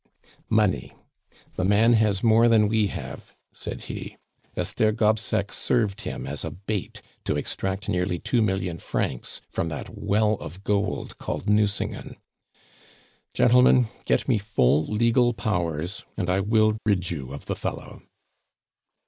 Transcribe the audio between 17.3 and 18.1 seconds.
of the fellow."